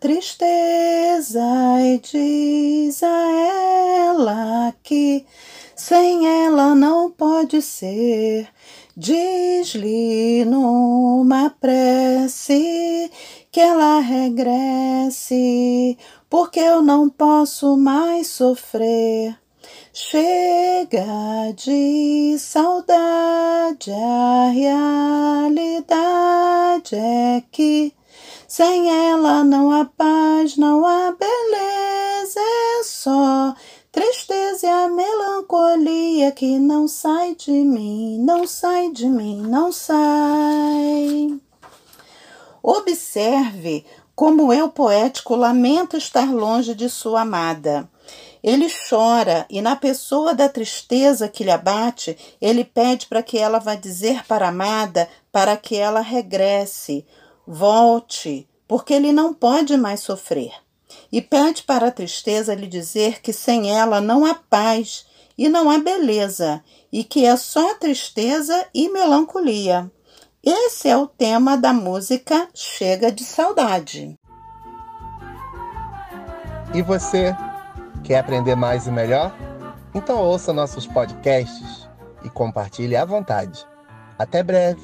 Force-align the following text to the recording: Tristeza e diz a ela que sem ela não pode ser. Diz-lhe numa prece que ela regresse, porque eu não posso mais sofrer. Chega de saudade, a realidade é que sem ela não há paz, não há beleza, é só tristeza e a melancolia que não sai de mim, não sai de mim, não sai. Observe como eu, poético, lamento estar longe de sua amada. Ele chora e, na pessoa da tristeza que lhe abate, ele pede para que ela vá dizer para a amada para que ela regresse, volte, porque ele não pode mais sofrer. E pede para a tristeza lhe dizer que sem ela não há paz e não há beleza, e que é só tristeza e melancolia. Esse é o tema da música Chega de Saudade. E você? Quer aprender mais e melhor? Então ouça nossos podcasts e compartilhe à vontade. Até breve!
Tristeza 0.00 1.44
e 1.82 1.98
diz 1.98 3.02
a 3.02 3.30
ela 4.08 4.74
que 4.82 5.26
sem 5.76 6.26
ela 6.46 6.74
não 6.74 7.10
pode 7.10 7.60
ser. 7.60 8.48
Diz-lhe 8.96 10.46
numa 10.46 11.50
prece 11.50 13.10
que 13.52 13.60
ela 13.60 14.00
regresse, 14.00 15.98
porque 16.30 16.60
eu 16.60 16.80
não 16.80 17.10
posso 17.10 17.76
mais 17.76 18.28
sofrer. 18.28 19.36
Chega 19.92 21.52
de 21.54 22.38
saudade, 22.38 23.92
a 23.92 24.50
realidade 24.50 26.96
é 26.96 27.42
que 27.52 27.92
sem 28.50 28.90
ela 28.90 29.44
não 29.44 29.70
há 29.70 29.84
paz, 29.84 30.56
não 30.56 30.84
há 30.84 31.12
beleza, 31.12 32.40
é 32.40 32.82
só 32.82 33.54
tristeza 33.92 34.66
e 34.66 34.68
a 34.68 34.88
melancolia 34.88 36.32
que 36.32 36.58
não 36.58 36.88
sai 36.88 37.36
de 37.36 37.52
mim, 37.52 38.18
não 38.18 38.48
sai 38.48 38.90
de 38.90 39.06
mim, 39.06 39.40
não 39.40 39.70
sai. 39.70 41.38
Observe 42.60 43.86
como 44.16 44.52
eu, 44.52 44.68
poético, 44.68 45.36
lamento 45.36 45.96
estar 45.96 46.34
longe 46.34 46.74
de 46.74 46.90
sua 46.90 47.20
amada. 47.20 47.88
Ele 48.42 48.66
chora 48.88 49.46
e, 49.48 49.62
na 49.62 49.76
pessoa 49.76 50.34
da 50.34 50.48
tristeza 50.48 51.28
que 51.28 51.44
lhe 51.44 51.52
abate, 51.52 52.18
ele 52.40 52.64
pede 52.64 53.06
para 53.06 53.22
que 53.22 53.38
ela 53.38 53.60
vá 53.60 53.76
dizer 53.76 54.26
para 54.26 54.46
a 54.46 54.48
amada 54.48 55.08
para 55.30 55.56
que 55.56 55.76
ela 55.76 56.00
regresse, 56.00 57.06
volte, 57.46 58.49
porque 58.70 58.94
ele 58.94 59.12
não 59.12 59.34
pode 59.34 59.76
mais 59.76 59.98
sofrer. 59.98 60.52
E 61.10 61.20
pede 61.20 61.64
para 61.64 61.88
a 61.88 61.90
tristeza 61.90 62.54
lhe 62.54 62.68
dizer 62.68 63.20
que 63.20 63.32
sem 63.32 63.76
ela 63.76 64.00
não 64.00 64.24
há 64.24 64.32
paz 64.32 65.04
e 65.36 65.48
não 65.48 65.68
há 65.68 65.78
beleza, 65.80 66.62
e 66.92 67.02
que 67.02 67.26
é 67.26 67.36
só 67.36 67.74
tristeza 67.74 68.64
e 68.72 68.88
melancolia. 68.88 69.90
Esse 70.40 70.88
é 70.88 70.96
o 70.96 71.08
tema 71.08 71.56
da 71.56 71.72
música 71.72 72.48
Chega 72.54 73.10
de 73.10 73.24
Saudade. 73.24 74.14
E 76.72 76.80
você? 76.80 77.34
Quer 78.04 78.20
aprender 78.20 78.54
mais 78.54 78.86
e 78.86 78.92
melhor? 78.92 79.34
Então 79.92 80.18
ouça 80.18 80.52
nossos 80.52 80.86
podcasts 80.86 81.88
e 82.22 82.30
compartilhe 82.30 82.94
à 82.94 83.04
vontade. 83.04 83.66
Até 84.16 84.44
breve! 84.44 84.80